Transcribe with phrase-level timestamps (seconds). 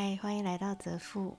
[0.00, 1.36] 嗨欢迎来到泽富，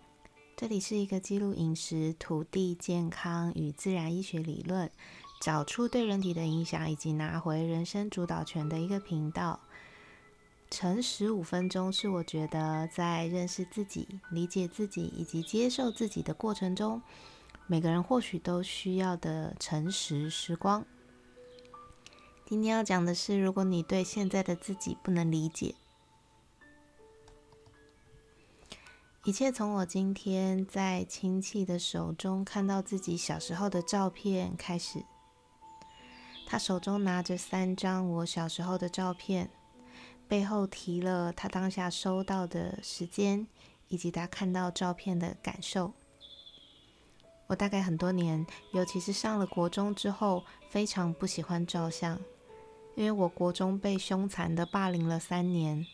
[0.58, 4.92] 这里是一个记录饮食、土地健康与自然医学理论，
[5.40, 9.62] 找出对人体的影响，以及拿回人生主导权的一个频道。
[10.69, 17.02] 乘十五分钟是我觉得在认识自己、理解自己以及接受自己的过程中，
[17.66, 20.86] 每个人或许都需要的诚实时光。
[22.46, 25.76] 今天要讲的是，如果你对现在的自己不能理解。
[29.26, 35.04] 一切从我今天在亲戚的手中看到自己小时候的照片开始。
[36.48, 39.50] 他手中拿着三张我小时候的照片，
[40.28, 43.45] 背后提了他当下收到的时间
[43.90, 45.92] 以及他看到照片的感受。
[47.48, 52.17] 我大概很多年，尤其是上了国中之后，非常不喜欢照相，
[52.95, 55.86] 因为我国中被凶残的霸凌了三年。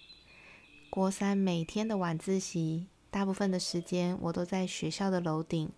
[0.92, 2.88] 国三每天的晚自习。
[3.16, 5.72] 大部分的时间，我都在学校的楼顶，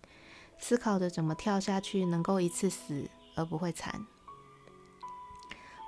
[0.58, 4.04] 思考着怎么跳下去能够一次死而不会惨。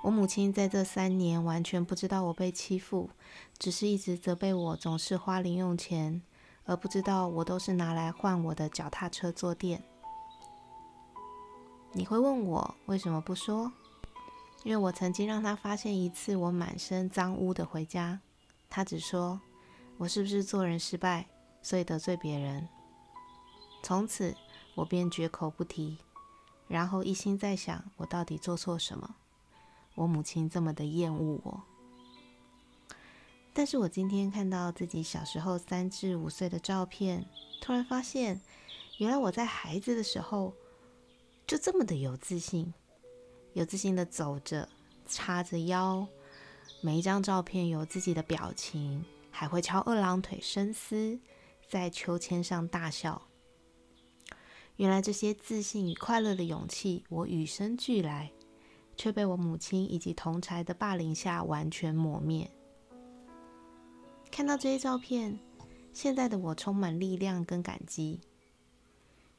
[0.01, 3.09] 我母亲在这三年完全不知道我被欺负，
[3.59, 6.21] 只是一直责备我总是花零用钱，
[6.63, 9.83] 而不知道我都是拿来换我的脚踏车坐垫。
[11.91, 13.73] 你会问我为什么不说？
[14.63, 18.21] 因为我曾经让他发现一次我满身脏污的回家，
[18.69, 19.41] 他只说
[19.97, 21.27] 我是不是做人失败。
[21.61, 22.67] 所以得罪别人，
[23.83, 24.35] 从此
[24.75, 25.97] 我便绝口不提，
[26.67, 29.15] 然后一心在想我到底做错什么，
[29.95, 31.61] 我母亲这么的厌恶我。
[33.53, 37.25] 但是我今天看到自己小时候三至五岁的照片，
[37.61, 38.41] 突然发现，
[38.97, 40.53] 原来我在孩子的时候
[41.45, 42.73] 就这么的有自信，
[43.53, 44.69] 有自信的走着，
[45.05, 46.07] 叉着腰，
[46.81, 51.19] 每一张照片有自己的表情，还会翘二郎腿深思。
[51.71, 53.29] 在秋千上大笑。
[54.75, 58.29] 原来这些自信与快乐的勇气，我与生俱来，
[58.97, 62.51] 却被我母亲以及同才的霸凌下完全抹灭。
[64.29, 65.39] 看到这些照片，
[65.93, 68.19] 现在的我充满力量跟感激。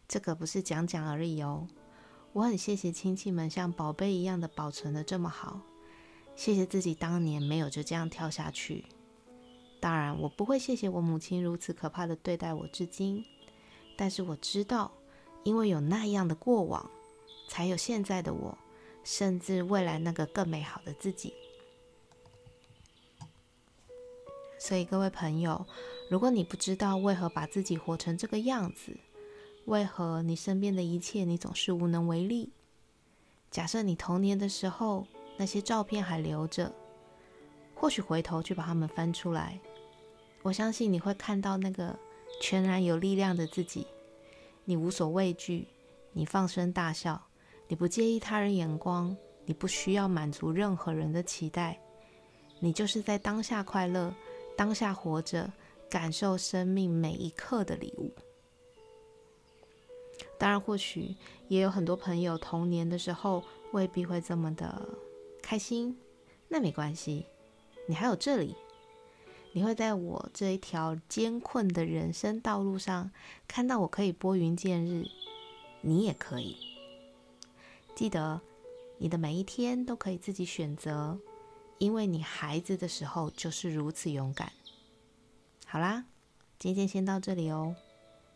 [0.09, 1.69] 这可不是讲讲而已哦，
[2.33, 5.61] 我很谢谢亲戚们像宝贝一样的保存的这么好，
[6.35, 8.87] 谢谢自己当年没有就这样跳下去。
[9.83, 13.25] 当然，我不会谢谢我母亲如此可怕的对待我至今。
[13.97, 14.93] 但是我知道，
[15.43, 16.89] 因为有那样的过往，
[17.49, 18.57] 才有现在的我，
[19.03, 21.35] 甚至未来那个更美好的自己。
[24.57, 25.67] 所以，各位朋友，
[26.09, 28.97] 如果你不知道为何把自己活成这个样子，
[29.65, 32.53] 为何你身边的一切你总是无能为力？
[33.51, 36.73] 假设你童年的时候那些照片还留着，
[37.75, 39.59] 或许回头去把它们翻出来。
[40.43, 41.97] 我相信你会看到那个
[42.41, 43.87] 全然有力量的自己，
[44.65, 45.67] 你无所畏惧，
[46.13, 47.21] 你放声大笑，
[47.69, 51.79] 你不介意他人眼光，你不需要满足任何人的期待，
[52.59, 54.13] 你就是在当下快乐，
[54.57, 55.51] 当下活着，
[55.89, 58.13] 感受生命每一刻的礼物。
[60.39, 61.15] 当然，或许
[61.47, 64.89] 也有很多朋友童年的时候未必会这么的
[65.41, 65.97] 开心，
[66.49, 67.25] 那没关系，
[67.87, 68.57] 你还有这里。
[69.53, 73.11] 你会在我这一条艰困的人生道路上
[73.47, 75.07] 看到我可以拨云见日，
[75.83, 76.57] 你也可以。
[77.95, 78.41] 记得，
[78.99, 81.19] 你的每一天都可以自己选择，
[81.79, 84.51] 因为你孩子的时候就是如此勇敢。
[85.67, 86.07] 好啦，
[86.59, 87.75] 今天先到这里哦，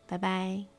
[0.07, 0.76] 拜拜。